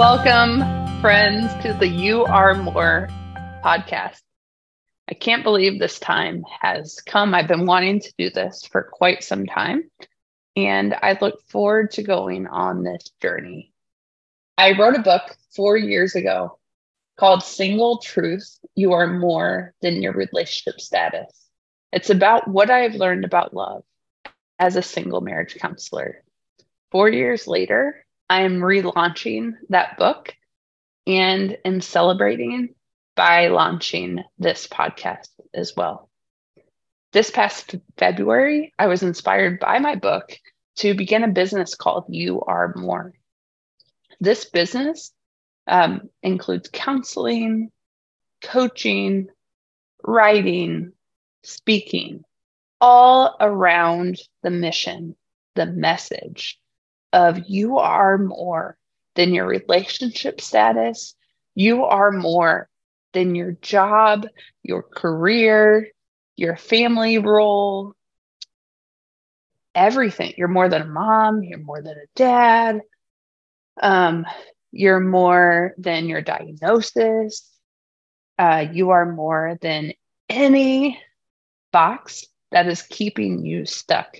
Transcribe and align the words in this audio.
Welcome, 0.00 0.60
friends, 1.02 1.52
to 1.62 1.74
the 1.74 1.86
You 1.86 2.24
Are 2.24 2.54
More 2.54 3.06
podcast. 3.62 4.22
I 5.06 5.12
can't 5.12 5.42
believe 5.42 5.78
this 5.78 5.98
time 5.98 6.42
has 6.62 7.02
come. 7.04 7.34
I've 7.34 7.48
been 7.48 7.66
wanting 7.66 8.00
to 8.00 8.14
do 8.16 8.30
this 8.30 8.64
for 8.64 8.82
quite 8.82 9.22
some 9.22 9.44
time, 9.44 9.90
and 10.56 10.94
I 10.94 11.18
look 11.20 11.42
forward 11.48 11.90
to 11.92 12.02
going 12.02 12.46
on 12.46 12.82
this 12.82 13.10
journey. 13.20 13.74
I 14.56 14.72
wrote 14.78 14.96
a 14.96 15.02
book 15.02 15.36
four 15.54 15.76
years 15.76 16.14
ago 16.14 16.58
called 17.18 17.42
Single 17.42 17.98
Truth 17.98 18.58
You 18.74 18.94
Are 18.94 19.06
More 19.06 19.74
Than 19.82 20.00
Your 20.00 20.14
Relationship 20.14 20.80
Status. 20.80 21.30
It's 21.92 22.08
about 22.08 22.48
what 22.48 22.70
I've 22.70 22.94
learned 22.94 23.26
about 23.26 23.52
love 23.52 23.82
as 24.58 24.76
a 24.76 24.82
single 24.82 25.20
marriage 25.20 25.56
counselor. 25.56 26.24
Four 26.90 27.10
years 27.10 27.46
later, 27.46 28.06
I 28.30 28.42
am 28.42 28.60
relaunching 28.60 29.54
that 29.70 29.98
book 29.98 30.36
and 31.04 31.58
am 31.64 31.80
celebrating 31.80 32.76
by 33.16 33.48
launching 33.48 34.22
this 34.38 34.68
podcast 34.68 35.30
as 35.52 35.74
well. 35.76 36.08
This 37.12 37.32
past 37.32 37.74
February, 37.98 38.72
I 38.78 38.86
was 38.86 39.02
inspired 39.02 39.58
by 39.58 39.80
my 39.80 39.96
book 39.96 40.38
to 40.76 40.94
begin 40.94 41.24
a 41.24 41.28
business 41.28 41.74
called 41.74 42.04
You 42.08 42.40
Are 42.42 42.72
More. 42.76 43.14
This 44.20 44.44
business 44.44 45.10
um, 45.66 46.08
includes 46.22 46.70
counseling, 46.72 47.72
coaching, 48.42 49.26
writing, 50.04 50.92
speaking, 51.42 52.22
all 52.80 53.36
around 53.40 54.20
the 54.44 54.50
mission, 54.50 55.16
the 55.56 55.66
message 55.66 56.60
of 57.12 57.38
you 57.48 57.78
are 57.78 58.18
more 58.18 58.76
than 59.14 59.34
your 59.34 59.46
relationship 59.46 60.40
status. 60.40 61.14
You 61.54 61.84
are 61.84 62.12
more 62.12 62.68
than 63.12 63.34
your 63.34 63.52
job, 63.52 64.26
your 64.62 64.82
career, 64.82 65.88
your 66.36 66.56
family 66.56 67.18
role, 67.18 67.94
everything. 69.74 70.34
You're 70.36 70.48
more 70.48 70.68
than 70.68 70.82
a 70.82 70.86
mom, 70.86 71.42
you're 71.42 71.58
more 71.58 71.82
than 71.82 71.96
a 71.96 72.06
dad. 72.14 72.80
Um, 73.82 74.26
you're 74.72 75.00
more 75.00 75.74
than 75.78 76.06
your 76.06 76.22
diagnosis. 76.22 77.48
Uh, 78.38 78.66
you 78.72 78.90
are 78.90 79.10
more 79.12 79.58
than 79.60 79.92
any 80.28 81.00
box 81.72 82.24
that 82.52 82.66
is 82.66 82.82
keeping 82.82 83.44
you 83.44 83.66
stuck 83.66 84.16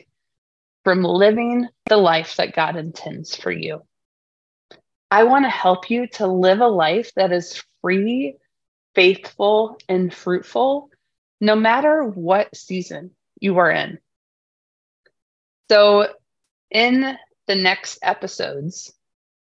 from 0.84 1.03
living 1.03 1.69
the 1.86 1.97
life 1.97 2.36
that 2.36 2.55
God 2.55 2.77
intends 2.77 3.36
for 3.36 3.50
you. 3.50 3.83
I 5.11 5.25
want 5.25 5.45
to 5.45 5.50
help 5.50 5.91
you 5.91 6.06
to 6.14 6.27
live 6.27 6.61
a 6.61 6.69
life 6.69 7.12
that 7.17 7.33
is 7.33 7.62
free, 7.83 8.36
faithful, 8.95 9.77
and 9.89 10.12
fruitful, 10.12 10.91
no 11.41 11.56
matter 11.56 12.05
what 12.05 12.55
season 12.56 13.11
you 13.41 13.58
are 13.58 13.70
in. 13.70 13.98
So, 15.70 16.08
in 16.70 17.17
the 17.47 17.55
next 17.56 17.98
episodes, 18.03 18.92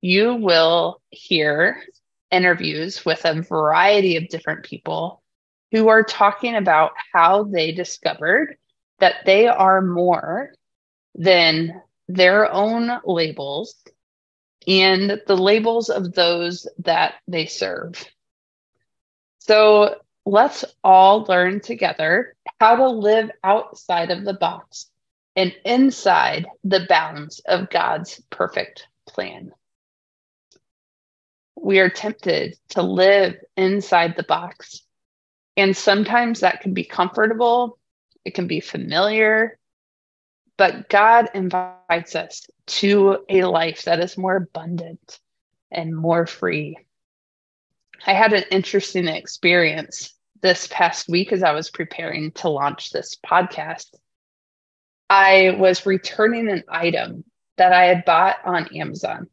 you 0.02 0.36
will 0.36 1.02
hear 1.10 1.84
interviews 2.30 3.04
with 3.06 3.26
a 3.26 3.42
variety 3.42 4.18
of 4.18 4.28
different 4.28 4.64
people 4.64 5.24
who 5.72 5.88
are 5.88 6.04
talking 6.04 6.56
about 6.56 6.92
how 7.14 7.44
they 7.44 7.72
discovered 7.72 8.58
that 9.00 9.26
they 9.26 9.48
are 9.48 9.82
more 9.82 10.52
than 11.16 11.82
their 12.08 12.52
own 12.52 12.92
labels 13.06 13.76
and 14.68 15.22
the 15.28 15.38
labels 15.38 15.90
of 15.90 16.14
those 16.14 16.68
that 16.80 17.16
they 17.28 17.46
serve. 17.46 18.06
So 19.40 19.96
let's 20.26 20.66
all 20.84 21.24
learn 21.28 21.62
together 21.62 22.36
how 22.60 22.76
to 22.78 22.90
live 22.90 23.30
outside 23.44 24.12
of 24.12 24.26
the 24.26 24.34
box 24.34 24.88
and 25.36 25.54
inside 25.64 26.48
the 26.64 26.86
bounds 26.88 27.40
of 27.46 27.70
God's 27.70 28.22
perfect 28.30 28.88
plan. 29.08 29.52
We 31.56 31.80
are 31.80 31.90
tempted 31.90 32.58
to 32.70 32.82
live 32.82 33.36
inside 33.56 34.16
the 34.16 34.24
box. 34.24 34.82
And 35.58 35.76
sometimes 35.76 36.42
that 36.42 36.62
can 36.62 36.74
be 36.74 36.84
comfortable, 36.84 37.78
it 38.26 38.34
can 38.34 38.48
be 38.48 38.60
familiar, 38.60 39.58
but 40.58 40.90
God 40.90 41.30
invites 41.34 42.16
us 42.16 42.48
to 42.68 43.20
a 43.30 43.44
life 43.44 43.84
that 43.84 44.00
is 44.00 44.18
more 44.18 44.38
abundant 44.38 45.20
and 45.72 45.96
more 45.96 46.26
free. 46.26 46.78
I 48.06 48.14
had 48.14 48.34
an 48.34 48.44
interesting 48.52 49.08
experience 49.08 50.14
this 50.42 50.68
past 50.68 51.10
week 51.10 51.32
as 51.34 51.44
I 51.44 51.52
was 51.52 51.70
preparing 51.70 52.32
to 52.34 52.50
launch 52.50 52.92
this 52.92 53.16
podcast. 53.26 53.88
I 55.10 55.56
was 55.58 55.86
returning 55.86 56.50
an 56.50 56.64
item 56.70 57.24
that 57.58 57.74
I 57.74 57.86
had 57.86 58.06
bought 58.06 58.38
on 58.46 58.76
Amazon 58.76 59.28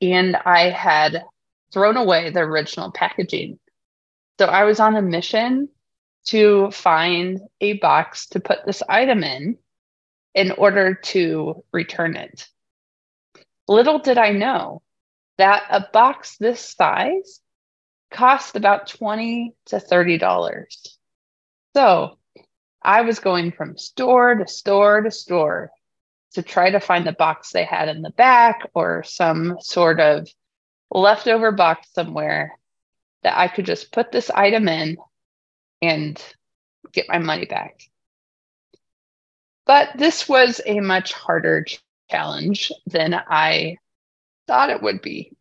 and 0.00 0.36
I 0.36 0.70
had 0.70 1.24
thrown 1.72 1.96
away 1.96 2.30
the 2.30 2.40
original 2.40 2.92
packaging. 2.92 3.58
So 4.38 4.46
I 4.46 4.64
was 4.64 4.80
on 4.80 4.96
a 4.96 5.02
mission 5.02 5.68
to 6.26 6.70
find 6.70 7.40
a 7.60 7.74
box 7.74 8.28
to 8.28 8.40
put 8.40 8.64
this 8.64 8.82
item 8.88 9.22
in 9.22 9.58
in 10.34 10.50
order 10.52 10.94
to 10.94 11.64
return 11.72 12.16
it. 12.16 12.48
Little 13.68 13.98
did 13.98 14.18
I 14.18 14.30
know 14.30 14.82
that 15.38 15.64
a 15.70 15.88
box 15.92 16.36
this 16.36 16.60
size 16.60 17.40
cost 18.10 18.56
about 18.56 18.88
20 18.88 19.54
to 19.66 19.80
30 19.80 20.18
dollars. 20.18 20.98
So, 21.74 22.18
I 22.82 23.00
was 23.00 23.18
going 23.18 23.52
from 23.52 23.78
store 23.78 24.34
to 24.34 24.46
store 24.46 25.00
to 25.00 25.10
store 25.10 25.70
to 26.34 26.42
try 26.42 26.70
to 26.70 26.80
find 26.80 27.06
the 27.06 27.12
box 27.12 27.50
they 27.50 27.64
had 27.64 27.88
in 27.88 28.02
the 28.02 28.10
back 28.10 28.68
or 28.74 29.02
some 29.04 29.56
sort 29.60 30.00
of 30.00 30.28
leftover 30.90 31.50
box 31.52 31.88
somewhere 31.92 32.58
that 33.22 33.38
I 33.38 33.48
could 33.48 33.64
just 33.64 33.90
put 33.90 34.12
this 34.12 34.30
item 34.30 34.68
in 34.68 34.98
and 35.80 36.22
get 36.92 37.08
my 37.08 37.18
money 37.18 37.46
back. 37.46 37.80
But 39.66 39.90
this 39.96 40.28
was 40.28 40.60
a 40.66 40.80
much 40.80 41.12
harder 41.12 41.64
challenge 42.10 42.70
than 42.86 43.14
I 43.14 43.78
thought 44.46 44.70
it 44.70 44.82
would 44.82 45.00
be. 45.00 45.32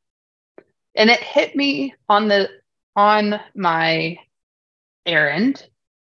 And 0.95 1.09
it 1.09 1.19
hit 1.19 1.56
me 1.56 1.95
on 2.07 2.28
the 2.28 2.50
on 2.95 3.39
my 3.56 4.17
errand 5.06 5.67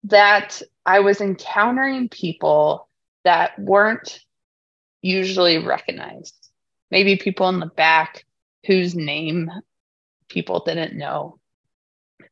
that 0.04 0.62
I 0.84 1.00
was 1.00 1.20
encountering 1.20 2.08
people 2.08 2.88
that 3.24 3.58
weren't 3.58 4.20
usually 5.02 5.58
recognized. 5.58 6.34
Maybe 6.90 7.16
people 7.16 7.48
in 7.48 7.58
the 7.58 7.66
back 7.66 8.24
whose 8.66 8.94
name 8.94 9.50
people 10.28 10.62
didn't 10.64 10.96
know, 10.96 11.38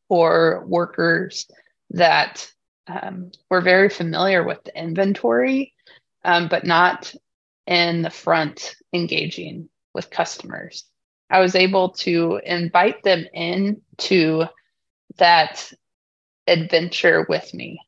or 0.09 0.65
workers 0.67 1.49
that 1.91 2.49
um, 2.87 3.33
were 3.51 3.61
very 3.61 3.89
familiar 3.89 4.43
with 4.43 4.63
the 4.65 4.79
inventory, 4.79 5.75
um, 6.25 6.49
but 6.49 6.65
not 6.65 7.15
in 7.67 8.03
the 8.03 8.11
front 8.11 8.77
engaging 8.93 9.69
with 9.95 10.11
customers. 10.11 10.85
I 11.31 11.41
was 11.41 11.55
able 11.55 11.91
to 11.91 12.41
invite 12.45 13.03
them 13.03 13.25
in 13.33 13.81
to 13.99 14.45
that 15.17 15.73
adventure 16.47 17.27
with 17.29 17.53
me. 17.55 17.81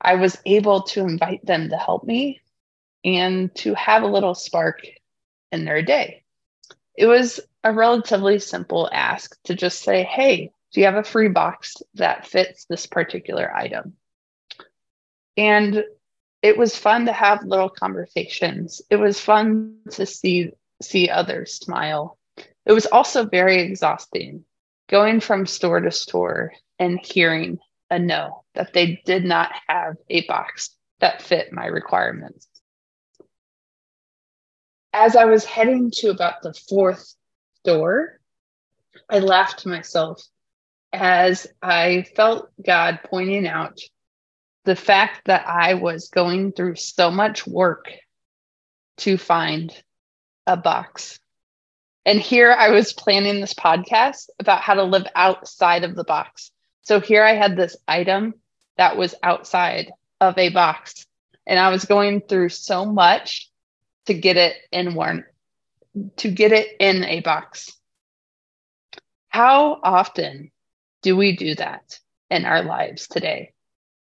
I 0.00 0.14
was 0.14 0.38
able 0.46 0.82
to 0.84 1.00
invite 1.00 1.44
them 1.44 1.68
to 1.68 1.76
help 1.76 2.04
me 2.04 2.40
and 3.04 3.54
to 3.56 3.74
have 3.74 4.02
a 4.02 4.08
little 4.08 4.34
spark 4.34 4.80
in 5.52 5.64
their 5.64 5.82
day. 5.82 6.22
It 6.96 7.06
was 7.06 7.40
a 7.62 7.72
relatively 7.72 8.38
simple 8.38 8.88
ask 8.90 9.40
to 9.44 9.54
just 9.54 9.82
say, 9.82 10.02
Hey, 10.02 10.52
do 10.72 10.80
you 10.80 10.86
have 10.86 10.96
a 10.96 11.04
free 11.04 11.28
box 11.28 11.76
that 11.94 12.26
fits 12.26 12.64
this 12.66 12.86
particular 12.86 13.54
item? 13.54 13.94
And 15.36 15.84
it 16.42 16.56
was 16.56 16.76
fun 16.76 17.06
to 17.06 17.12
have 17.12 17.44
little 17.44 17.68
conversations. 17.68 18.80
It 18.90 18.96
was 18.96 19.20
fun 19.20 19.76
to 19.92 20.06
see 20.06 20.52
see 20.82 21.10
others 21.10 21.54
smile. 21.54 22.18
It 22.64 22.72
was 22.72 22.86
also 22.86 23.26
very 23.26 23.60
exhausting 23.60 24.44
going 24.88 25.20
from 25.20 25.46
store 25.46 25.80
to 25.80 25.90
store 25.90 26.52
and 26.78 26.98
hearing 27.04 27.58
a 27.90 27.98
no 27.98 28.44
that 28.54 28.72
they 28.72 29.00
did 29.04 29.24
not 29.24 29.52
have 29.68 29.96
a 30.08 30.26
box 30.26 30.76
that 31.00 31.22
fit 31.22 31.52
my 31.52 31.66
requirements. 31.66 32.48
As 34.92 35.16
I 35.16 35.26
was 35.26 35.44
heading 35.44 35.90
to 35.96 36.10
about 36.10 36.42
the 36.42 36.54
fourth 36.54 37.14
store, 37.60 38.18
I 39.08 39.18
laughed 39.18 39.60
to 39.60 39.68
myself 39.68 40.22
as 40.92 41.46
I 41.62 42.04
felt 42.16 42.50
God 42.64 43.00
pointing 43.04 43.46
out 43.46 43.78
the 44.64 44.76
fact 44.76 45.22
that 45.26 45.46
I 45.46 45.74
was 45.74 46.08
going 46.10 46.52
through 46.52 46.76
so 46.76 47.10
much 47.10 47.46
work 47.46 47.90
to 48.98 49.16
find 49.18 49.72
a 50.46 50.56
box 50.56 51.18
And 52.04 52.18
here 52.20 52.52
I 52.52 52.70
was 52.70 52.92
planning 52.92 53.40
this 53.40 53.54
podcast 53.54 54.30
about 54.38 54.62
how 54.62 54.74
to 54.74 54.84
live 54.84 55.06
outside 55.14 55.84
of 55.84 55.94
the 55.94 56.04
box. 56.04 56.50
So 56.82 57.00
here 57.00 57.24
I 57.24 57.34
had 57.34 57.56
this 57.56 57.76
item 57.86 58.34
that 58.76 58.96
was 58.96 59.14
outside 59.22 59.92
of 60.20 60.36
a 60.38 60.48
box. 60.48 61.06
And 61.46 61.58
I 61.58 61.70
was 61.70 61.84
going 61.84 62.22
through 62.22 62.50
so 62.50 62.86
much 62.86 63.50
to 64.06 64.14
get 64.14 64.36
it 64.36 64.56
in 64.72 64.94
one, 64.94 65.24
to 66.16 66.30
get 66.30 66.52
it 66.52 66.68
in 66.80 67.04
a 67.04 67.20
box. 67.20 67.70
How 69.28 69.78
often 69.82 70.50
do 71.02 71.16
we 71.16 71.36
do 71.36 71.54
that 71.54 71.98
in 72.30 72.44
our 72.44 72.62
lives 72.62 73.08
today? 73.08 73.52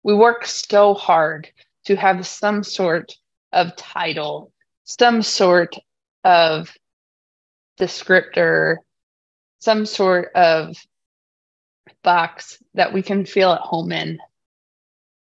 We 0.03 0.15
work 0.15 0.47
so 0.47 0.95
hard 0.95 1.49
to 1.87 1.97
have 1.97 2.27
some 2.27 2.63
sort 2.63 3.13
of 3.53 3.77
title, 3.77 4.53
some 4.85 5.23
sort 5.23 5.77
of 6.25 6.73
descriptor, 7.79 8.77
some 9.61 9.87
sort 9.87 10.33
of 10.35 10.77
box 12.03 12.63
that 12.75 12.93
we 12.93 13.03
can 13.03 13.25
feel 13.25 13.53
at 13.53 13.61
home 13.61 13.93
in 13.93 14.19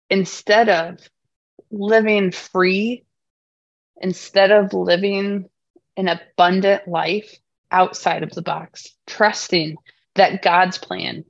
instead 0.09 0.69
of 0.69 0.99
living 1.71 2.31
free, 2.31 3.03
instead 3.97 4.51
of 4.51 4.73
living 4.73 5.49
an 5.97 6.07
abundant 6.07 6.87
life 6.87 7.37
outside 7.71 8.23
of 8.23 8.31
the 8.31 8.41
box, 8.41 8.95
trusting 9.07 9.75
that 10.15 10.41
God's 10.41 10.77
plan 10.77 11.25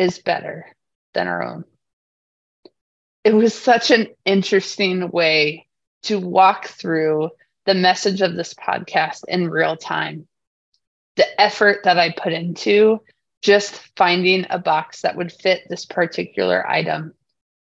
is 0.00 0.18
better 0.18 0.66
than 1.12 1.28
our 1.28 1.42
own. 1.42 1.64
It 3.22 3.34
was 3.34 3.54
such 3.54 3.90
an 3.90 4.08
interesting 4.24 5.10
way 5.10 5.66
to 6.04 6.18
walk 6.18 6.68
through 6.68 7.28
the 7.66 7.74
message 7.74 8.22
of 8.22 8.34
this 8.34 8.54
podcast 8.54 9.24
in 9.28 9.50
real 9.50 9.76
time. 9.76 10.26
The 11.16 11.38
effort 11.38 11.80
that 11.84 11.98
I 11.98 12.14
put 12.16 12.32
into 12.32 13.02
just 13.42 13.78
finding 13.94 14.46
a 14.48 14.58
box 14.58 15.02
that 15.02 15.16
would 15.16 15.30
fit 15.32 15.64
this 15.68 15.84
particular 15.84 16.66
item 16.66 17.12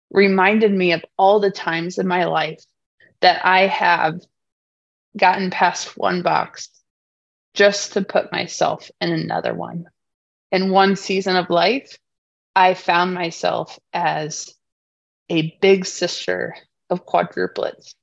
reminded 0.09 0.71
me 0.71 0.93
of 0.93 1.03
all 1.17 1.41
the 1.41 1.51
times 1.51 1.97
in 1.97 2.07
my 2.07 2.23
life 2.23 2.63
that 3.19 3.45
I 3.45 3.67
have 3.67 4.21
gotten 5.17 5.51
past 5.51 5.97
one 5.97 6.21
box 6.21 6.69
just 7.55 7.93
to 7.93 8.01
put 8.01 8.31
myself 8.31 8.89
in 9.01 9.11
another 9.11 9.53
one. 9.53 9.89
In 10.53 10.71
one 10.71 10.95
season 10.95 11.35
of 11.35 11.49
life, 11.49 11.97
I 12.55 12.73
found 12.73 13.13
myself 13.13 13.79
as 13.93 14.53
a 15.29 15.57
big 15.61 15.85
sister 15.85 16.55
of 16.89 17.05
quadruplets. 17.05 17.95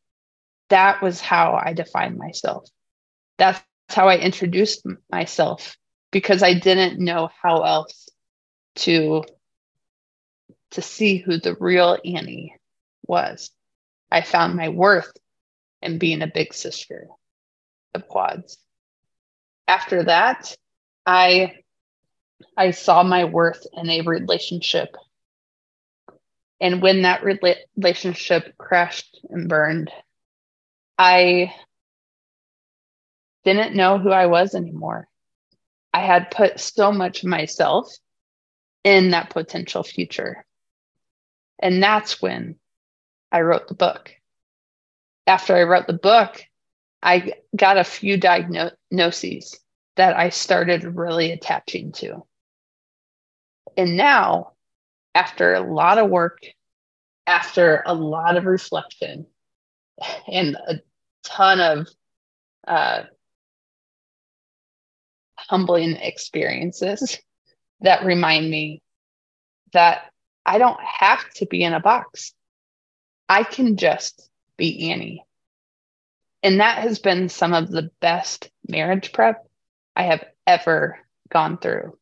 That 0.71 1.03
was 1.03 1.21
how 1.21 1.61
I 1.62 1.73
defined 1.73 2.17
myself. 2.17 2.69
That's 3.37 3.62
how 3.89 4.09
I 4.09 4.19
introduced 4.19 4.87
myself 5.11 5.77
because 6.11 6.43
I 6.43 6.55
didn't 6.55 7.03
know 7.03 7.29
how 7.43 7.62
else 7.62 8.09
to 8.77 9.25
to 10.73 10.83
see 10.83 11.17
who 11.17 11.39
the 11.39 11.56
real 11.59 11.97
Annie 12.05 12.55
was. 13.06 13.50
I 14.11 14.21
found 14.21 14.55
my 14.55 14.69
worth 14.69 15.12
in 15.81 15.99
being 15.99 16.23
a 16.23 16.27
big 16.27 16.53
sister 16.53 17.09
of 17.95 18.06
quads. 18.09 18.59
After 19.67 20.05
that, 20.05 20.55
I 21.06 21.55
I 22.56 22.70
saw 22.73 23.02
my 23.02 23.25
worth 23.25 23.67
in 23.73 23.88
a 23.88 24.02
relationship. 24.02 24.96
And 26.61 26.82
when 26.82 27.02
that 27.02 27.23
rela- 27.23 27.56
relationship 27.76 28.56
crashed 28.58 29.20
and 29.31 29.49
burned, 29.49 29.90
I 30.99 31.55
didn't 33.44 33.76
know 33.76 33.99
who 33.99 34.11
I 34.11 34.26
was 34.26 34.55
anymore. 34.55 35.08
I 35.93 36.00
had 36.00 36.31
put 36.31 36.61
so 36.61 36.93
much 36.93 37.23
of 37.23 37.29
myself 37.29 37.93
in 38.85 39.11
that 39.11 39.31
potential 39.31 39.82
future. 39.82 40.44
And 41.58 41.82
that's 41.82 42.20
when 42.20 42.56
I 43.32 43.40
wrote 43.40 43.69
the 43.69 43.75
book. 43.75 44.12
After 45.26 45.56
I 45.56 45.64
wrote 45.64 45.87
the 45.87 45.93
book, 45.93 46.43
I 47.02 47.35
got 47.55 47.79
a 47.79 47.85
few 47.85 48.17
diagnoses 48.17 49.58
that 49.99 50.17
I 50.17 50.29
started 50.29 50.97
really 50.97 51.33
attaching 51.33 51.91
to. 51.93 52.25
And 53.77 53.97
now, 53.97 54.53
after 55.12 55.55
a 55.55 55.61
lot 55.61 55.99
of 55.99 56.09
work, 56.09 56.39
after 57.27 57.83
a 57.85 57.95
lot 57.95 58.37
of 58.37 58.45
reflection, 58.45 59.27
and 60.29 60.55
a 60.55 60.77
ton 61.25 61.61
of 61.61 61.89
uh, 62.67 63.03
humbling 65.37 65.97
experiences 65.97 67.19
that 67.81 68.05
remind 68.05 68.49
me 68.49 68.81
that 69.73 70.12
I 70.47 70.59
don't 70.59 70.81
have 70.81 71.29
to 71.35 71.47
be 71.47 71.65
in 71.65 71.75
a 71.75 71.81
box. 71.81 72.35
I 73.29 73.43
can 73.43 73.77
just 73.77 74.31
be 74.56 74.93
Annie. 74.93 75.25
And 76.45 76.61
that 76.61 76.79
has 76.79 77.00
been 77.00 77.29
some 77.29 77.53
of 77.53 77.69
the 77.69 77.91
best 78.00 78.49
marriage 78.69 79.12
prep 79.12 79.48
I 79.99 80.05
have 80.05 80.25
ever 80.47 81.00
gone 81.29 81.59
through. 81.59 81.99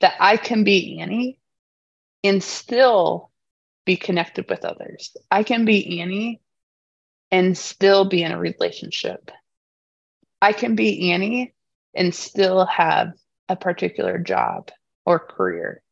That 0.00 0.14
I 0.20 0.36
can 0.36 0.62
be 0.64 1.00
Annie 1.00 1.40
and 2.22 2.42
still 2.42 3.30
be 3.84 3.96
connected 3.96 4.48
with 4.48 4.64
others. 4.64 5.14
I 5.30 5.42
can 5.42 5.64
be 5.64 6.00
Annie 6.00 6.40
and 7.30 7.58
still 7.58 8.04
be 8.08 8.22
in 8.22 8.30
a 8.32 8.38
relationship. 8.38 9.30
I 10.40 10.52
can 10.52 10.76
be 10.76 11.10
Annie 11.10 11.52
and 11.94 12.14
still 12.14 12.64
have 12.66 13.12
a 13.48 13.56
particular 13.56 14.18
job 14.18 14.70
or 15.04 15.18
career. 15.18 15.82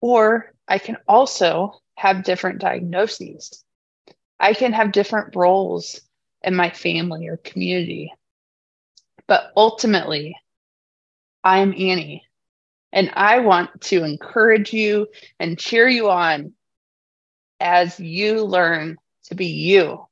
Or 0.00 0.52
I 0.66 0.78
can 0.78 0.96
also 1.06 1.80
have 1.94 2.24
different 2.24 2.60
diagnoses. 2.60 3.64
I 4.40 4.54
can 4.54 4.72
have 4.72 4.92
different 4.92 5.36
roles 5.36 6.00
in 6.42 6.56
my 6.56 6.70
family 6.70 7.28
or 7.28 7.36
community. 7.36 8.12
But 9.26 9.52
ultimately, 9.56 10.36
I'm 11.44 11.72
Annie. 11.72 12.24
And 12.92 13.10
I 13.14 13.38
want 13.40 13.80
to 13.82 14.04
encourage 14.04 14.72
you 14.72 15.08
and 15.38 15.58
cheer 15.58 15.88
you 15.88 16.10
on 16.10 16.52
as 17.58 17.98
you 17.98 18.44
learn 18.44 18.98
to 19.24 19.34
be 19.34 19.46
you, 19.46 20.06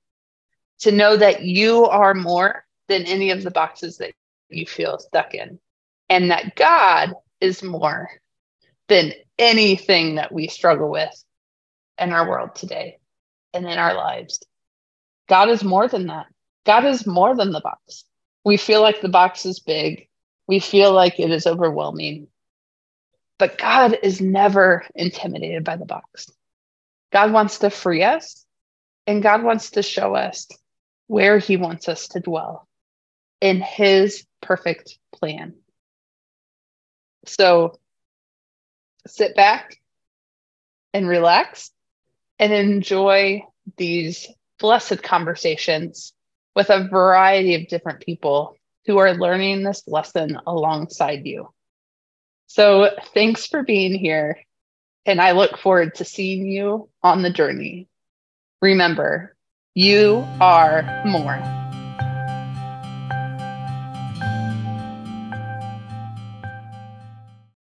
to 0.80 0.92
know 0.92 1.16
that 1.16 1.42
you 1.42 1.84
are 1.86 2.14
more 2.14 2.64
than 2.88 3.02
any 3.02 3.30
of 3.30 3.42
the 3.42 3.50
boxes 3.50 3.98
that 3.98 4.14
you 4.48 4.64
feel 4.64 4.98
stuck 4.98 5.34
in, 5.34 5.58
and 6.08 6.30
that 6.30 6.56
God 6.56 7.12
is 7.40 7.62
more 7.62 8.08
than 8.88 9.12
anything 9.38 10.14
that 10.14 10.32
we 10.32 10.48
struggle 10.48 10.90
with 10.90 11.24
in 11.98 12.12
our 12.12 12.28
world 12.28 12.54
today 12.54 12.98
and 13.52 13.66
in 13.66 13.78
our 13.78 13.94
lives. 13.94 14.40
God 15.28 15.48
is 15.50 15.62
more 15.62 15.86
than 15.86 16.06
that. 16.06 16.26
God 16.64 16.84
is 16.84 17.06
more 17.06 17.36
than 17.36 17.52
the 17.52 17.60
box. 17.60 18.04
We 18.44 18.56
feel 18.56 18.82
like 18.82 19.00
the 19.00 19.08
box 19.08 19.46
is 19.46 19.60
big. 19.60 20.08
We 20.46 20.60
feel 20.60 20.92
like 20.92 21.20
it 21.20 21.30
is 21.30 21.46
overwhelming. 21.46 22.28
But 23.38 23.58
God 23.58 23.98
is 24.02 24.20
never 24.20 24.84
intimidated 24.94 25.64
by 25.64 25.76
the 25.76 25.86
box. 25.86 26.30
God 27.12 27.32
wants 27.32 27.58
to 27.60 27.70
free 27.70 28.02
us 28.02 28.44
and 29.06 29.22
God 29.22 29.42
wants 29.42 29.72
to 29.72 29.82
show 29.82 30.14
us 30.14 30.46
where 31.06 31.38
He 31.38 31.56
wants 31.56 31.88
us 31.88 32.08
to 32.08 32.20
dwell 32.20 32.68
in 33.40 33.60
His 33.60 34.26
perfect 34.40 34.98
plan. 35.12 35.54
So 37.26 37.78
sit 39.06 39.34
back 39.34 39.80
and 40.92 41.08
relax 41.08 41.70
and 42.38 42.52
enjoy 42.52 43.42
these 43.76 44.28
blessed 44.58 45.02
conversations 45.02 46.12
with 46.54 46.70
a 46.70 46.88
variety 46.88 47.54
of 47.54 47.68
different 47.68 48.00
people 48.00 48.56
who 48.86 48.98
are 48.98 49.14
learning 49.14 49.62
this 49.62 49.86
lesson 49.86 50.38
alongside 50.46 51.26
you. 51.26 51.48
So, 52.46 52.90
thanks 53.14 53.46
for 53.46 53.62
being 53.62 53.94
here. 53.94 54.40
And 55.06 55.20
I 55.20 55.32
look 55.32 55.56
forward 55.58 55.94
to 55.96 56.04
seeing 56.04 56.46
you 56.46 56.88
on 57.02 57.22
the 57.22 57.30
journey. 57.30 57.88
Remember, 58.60 59.36
you 59.74 60.26
are 60.40 61.02
more. 61.06 61.69